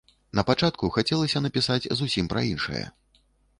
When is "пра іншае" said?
2.35-2.85